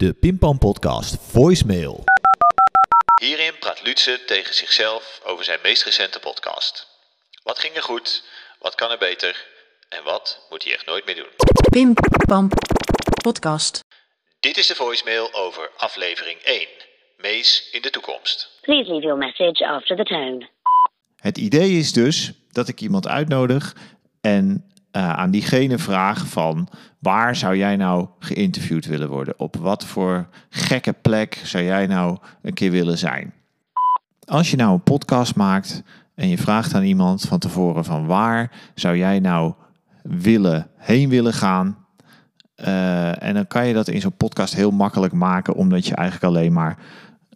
[0.00, 2.04] De Pimpam Podcast Voicemail.
[3.22, 6.86] Hierin praat Lutze tegen zichzelf over zijn meest recente podcast.
[7.42, 8.24] Wat ging er goed?
[8.58, 9.46] Wat kan er beter?
[9.88, 11.28] En wat moet hij echt nooit meer doen?
[11.70, 11.94] Pim
[12.26, 12.48] Pam
[13.22, 13.80] Podcast.
[14.40, 16.66] Dit is de voicemail over aflevering 1.
[17.16, 18.58] Mees in de toekomst.
[18.60, 20.48] Please leave your message after the tone.
[21.16, 23.76] Het idee is dus dat ik iemand uitnodig
[24.20, 26.68] en eh, aan diegene vraag van
[26.98, 29.34] waar zou jij nou geïnterviewd willen worden?
[29.36, 33.32] Op wat voor gekke plek zou jij nou een keer willen zijn?
[34.24, 35.82] Als je nou een podcast maakt
[36.14, 39.52] en je vraagt aan iemand van tevoren van waar zou jij nou
[40.02, 41.76] willen, heen willen gaan?
[42.54, 46.34] Eh, en dan kan je dat in zo'n podcast heel makkelijk maken, omdat je eigenlijk
[46.34, 46.78] alleen maar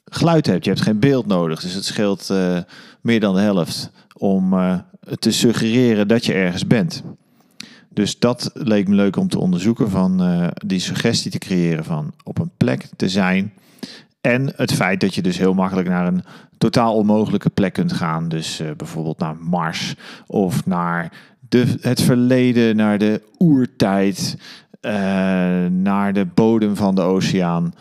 [0.04, 0.64] geluid hebt.
[0.64, 2.58] Je hebt geen beeld nodig, dus het scheelt eh,
[3.00, 4.54] meer dan de helft om
[5.18, 7.02] te suggereren dat je ergens bent.
[7.94, 12.14] Dus dat leek me leuk om te onderzoeken, van eh, die suggestie te creëren van
[12.22, 13.52] op een plek te zijn.
[14.20, 16.24] En het feit dat je dus heel makkelijk naar een
[16.58, 18.28] totaal onmogelijke plek kunt gaan.
[18.28, 19.94] Dus eh, bijvoorbeeld naar Mars
[20.26, 21.12] of naar
[21.48, 24.38] de, het verleden, naar de oertijd,
[24.80, 24.92] eh,
[25.66, 27.72] naar de bodem van de oceaan.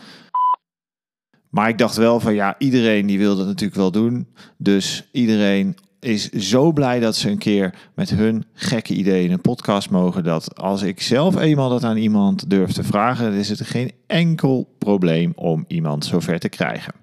[1.50, 4.26] Maar ik dacht wel van ja, iedereen die wil dat natuurlijk wel doen.
[4.56, 9.90] Dus iedereen is zo blij dat ze een keer met hun gekke ideeën een podcast
[9.90, 10.24] mogen.
[10.24, 14.74] Dat als ik zelf eenmaal dat aan iemand durf te vragen, is het geen enkel
[14.78, 16.94] probleem om iemand zover te krijgen.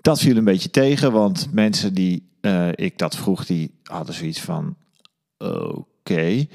[0.00, 4.40] Dat viel een beetje tegen, want mensen die eh, ik dat vroeg, die hadden zoiets
[4.40, 4.76] van:
[5.38, 6.46] oké.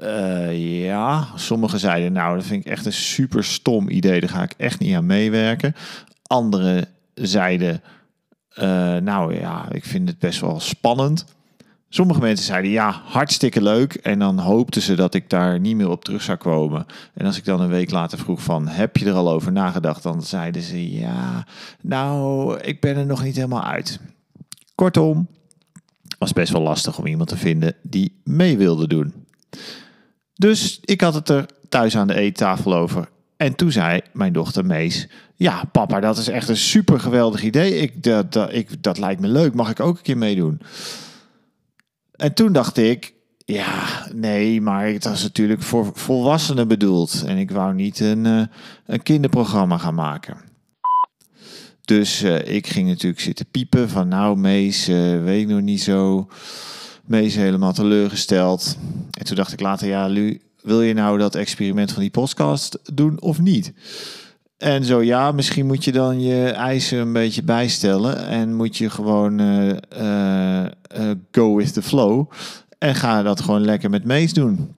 [0.00, 4.42] Eh, ja, sommigen zeiden nou, dat vind ik echt een super stom idee, daar ga
[4.42, 5.74] ik echt niet aan meewerken.
[6.22, 7.82] Anderen zeiden,
[8.54, 11.24] eh, nou ja, ik vind het best wel spannend.
[11.88, 13.94] Sommige mensen zeiden ja, hartstikke leuk.
[13.94, 16.86] En dan hoopten ze dat ik daar niet meer op terug zou komen.
[17.14, 20.02] En als ik dan een week later vroeg van, heb je er al over nagedacht?
[20.02, 21.46] Dan zeiden ze ja,
[21.80, 24.00] nou, ik ben er nog niet helemaal uit.
[24.74, 25.28] Kortom,
[26.18, 29.14] was best wel lastig om iemand te vinden die mee wilde doen.
[30.34, 33.08] Dus ik had het er thuis aan de eettafel over.
[33.42, 37.76] En toen zei mijn dochter Mees: Ja, papa, dat is echt een super geweldig idee.
[37.76, 39.54] Ik, dat, dat, ik, dat lijkt me leuk.
[39.54, 40.60] Mag ik ook een keer meedoen?
[42.12, 43.14] En toen dacht ik:
[43.44, 47.24] Ja, nee, maar het was natuurlijk voor volwassenen bedoeld.
[47.26, 48.42] En ik wou niet een, eh,
[48.86, 50.36] een kinderprogramma gaan maken.
[51.84, 55.82] Dus eh, ik ging natuurlijk zitten piepen van nou Mees, eh, weet ik nog niet
[55.82, 56.28] zo.
[57.04, 58.76] Mees helemaal teleurgesteld.
[59.10, 62.78] En toen dacht ik later, ja Lu, wil je nou dat experiment van die podcast
[62.94, 63.72] doen of niet?
[64.58, 68.90] En zo ja, misschien moet je dan je eisen een beetje bijstellen en moet je
[68.90, 70.70] gewoon eh, eh, eh,
[71.32, 72.30] go with the flow
[72.78, 74.74] en ga dat gewoon lekker met Mees doen.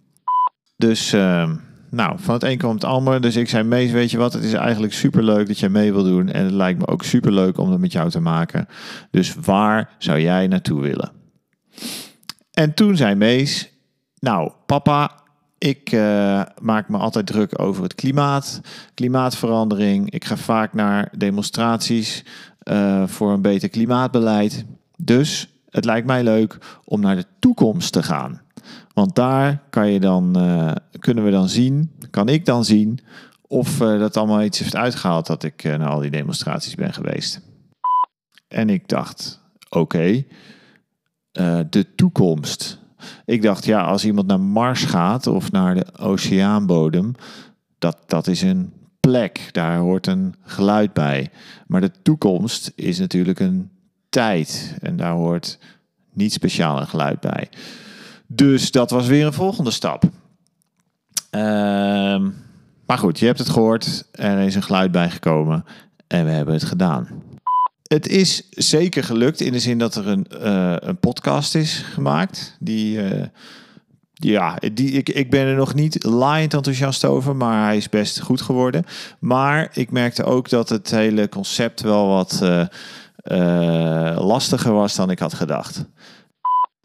[0.76, 1.54] Dus ehm,
[1.90, 3.20] nou, van het een kwam het ander.
[3.20, 6.04] Dus ik zei, Mees, weet je wat, het is eigenlijk superleuk dat jij mee wil
[6.04, 6.28] doen.
[6.28, 8.68] En het lijkt me ook superleuk om dat met jou te maken.
[9.10, 11.12] Dus waar zou jij naartoe willen?
[12.50, 13.70] En toen zei Mees,
[14.18, 15.23] nou papa,
[15.64, 18.60] ik eh, maak me altijd druk over het klimaat,
[18.94, 20.10] klimaatverandering.
[20.10, 22.24] Ik ga vaak naar demonstraties
[22.58, 24.64] eh, voor een beter klimaatbeleid.
[24.96, 28.40] Dus het lijkt mij leuk om naar de toekomst te gaan.
[28.94, 32.98] Want daar kan je dan, eh, kunnen we dan zien, kan ik dan zien
[33.46, 37.40] of dat allemaal iets heeft uitgehaald dat ik naar al die demonstraties ben geweest.
[38.48, 40.24] En ik dacht, oké,
[41.70, 42.82] de toekomst.
[43.24, 47.14] Ik dacht, ja, als iemand naar Mars gaat of naar de oceaanbodem,
[47.78, 51.30] dat, dat is een plek, daar hoort een geluid bij.
[51.66, 53.70] Maar de toekomst is natuurlijk een
[54.08, 55.58] tijd en daar hoort
[56.12, 57.48] niet speciaal een geluid bij.
[58.26, 60.04] Dus dat was weer een volgende stap.
[61.30, 62.30] Ehm,
[62.86, 65.64] maar goed, je hebt het gehoord, er is een geluid bijgekomen
[66.06, 67.08] en we hebben het gedaan.
[67.94, 72.56] Het is zeker gelukt in de zin dat er een, uh, een podcast is gemaakt.
[72.60, 73.24] Die, uh,
[74.12, 78.20] ja, die, ik, ik ben er nog niet laaiend enthousiast over, maar hij is best
[78.20, 78.84] goed geworden.
[79.18, 85.18] Maar ik merkte ook dat het hele concept wel wat uh, lastiger was dan ik
[85.18, 85.84] had gedacht.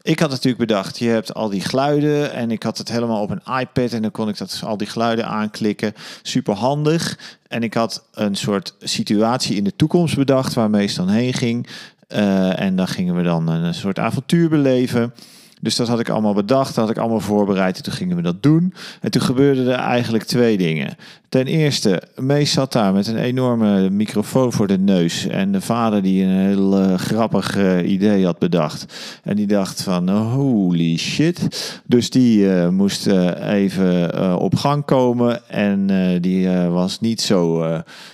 [0.02, 3.30] Ik had natuurlijk bedacht, je hebt al die geluiden en ik had het helemaal op
[3.30, 5.94] een iPad en dan kon ik dat, al die geluiden aanklikken.
[6.22, 7.18] Super handig.
[7.48, 11.66] En ik had een soort situatie in de toekomst bedacht waar Mees dan heen ging.
[12.08, 15.14] Uh, en dan gingen we dan een soort avontuur beleven.
[15.60, 18.22] Dus dat had ik allemaal bedacht, dat had ik allemaal voorbereid en toen gingen we
[18.22, 18.74] dat doen.
[19.00, 20.96] En toen gebeurden er eigenlijk twee dingen.
[21.28, 25.26] Ten eerste, Mees zat daar met een enorme microfoon voor de neus.
[25.26, 28.94] En de vader die een heel eh, grappig eh, idee had bedacht.
[29.22, 31.80] En die dacht van, holy shit.
[31.86, 33.06] Dus die eh, moest
[33.42, 35.48] even op gang komen.
[35.48, 35.86] En
[36.20, 37.66] die was niet zo,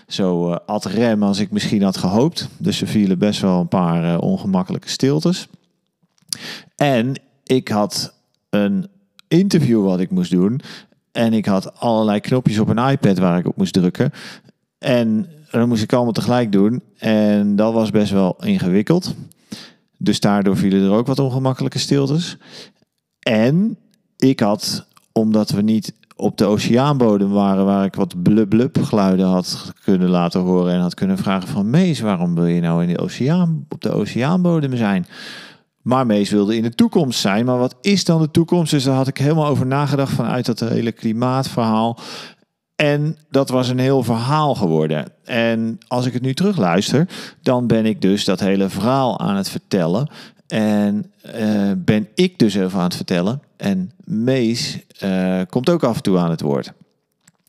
[0.06, 2.48] zo ad rem als ik misschien had gehoopt.
[2.58, 5.48] Dus er vielen best wel een paar ongemakkelijke stiltes.
[6.76, 7.14] En
[7.46, 8.14] ik had
[8.50, 8.88] een
[9.28, 10.60] interview wat ik moest doen.
[11.12, 14.12] En ik had allerlei knopjes op een iPad waar ik op moest drukken.
[14.78, 16.82] En dat moest ik allemaal tegelijk doen.
[16.98, 19.14] En dat was best wel ingewikkeld.
[19.98, 22.37] Dus daardoor vielen er ook wat ongemakkelijke stiltes.
[23.19, 23.78] En
[24.16, 29.26] ik had, omdat we niet op de oceaanbodem waren, waar ik wat blub blub geluiden
[29.26, 32.88] had kunnen laten horen en had kunnen vragen van Mees, waarom wil je nou in
[32.88, 35.06] de oceaan, op de oceaanbodem zijn?
[35.86, 37.44] Maar Mees wilde in de toekomst zijn.
[37.44, 38.70] Maar wat is dan de toekomst?
[38.70, 41.98] Dus daar had ik helemaal over nagedacht vanuit dat hele klimaatverhaal.
[42.76, 45.12] En dat was een heel verhaal geworden.
[45.24, 47.08] En als ik het nu terugluister,
[47.42, 50.08] dan ben ik dus dat hele verhaal aan het vertellen.
[50.46, 53.42] En eh, ben ik dus even aan het vertellen.
[53.56, 56.72] En Mees eh, komt ook af en toe aan het woord.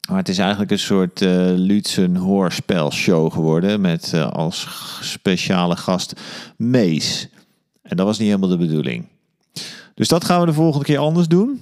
[0.09, 1.19] Maar het is eigenlijk een soort
[1.55, 3.81] Lutzen hoorspelshow geworden.
[3.81, 4.67] Met als
[5.01, 6.13] speciale gast
[6.57, 7.29] Mees.
[7.87, 9.05] En dat was niet helemaal de bedoeling.
[9.93, 11.61] Dus dat gaan we de volgende keer anders doen.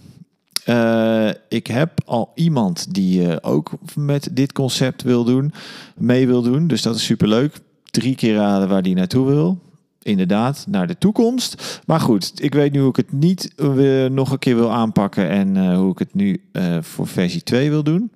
[0.66, 5.54] Eh, ik heb al iemand die eh, ook met dit concept wil doen,
[5.96, 6.68] mee wil doen.
[6.68, 7.60] Dus dat is superleuk.
[7.84, 9.60] Drie keer raden waar die naartoe wil.
[10.02, 11.82] Inderdaad, naar de toekomst.
[11.86, 15.30] Maar goed, ik weet nu hoe ik het niet eh, nog een keer wil aanpakken
[15.30, 16.42] en hoe ik het nu
[16.80, 18.12] voor versie 2 wil doen.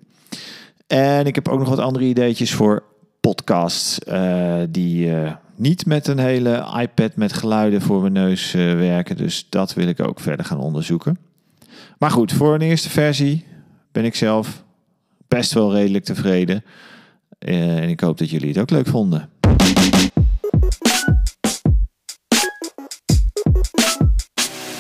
[0.88, 2.84] En ik heb ook nog wat andere ideetjes voor
[3.20, 4.00] podcasts
[4.70, 5.12] die
[5.60, 9.18] niet met een hele iPad met geluiden voor mijn neus eh, werken.
[9.18, 11.18] Dus dat wil ik ook verder gaan onderzoeken.
[11.98, 13.46] Maar goed, voor een eerste versie
[13.92, 14.64] ben ik zelf
[15.28, 16.64] best wel redelijk tevreden.
[17.40, 19.30] Eh, en ik hoop dat jullie het ook leuk vonden.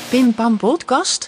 [0.09, 1.25] Pim Pam Podcast.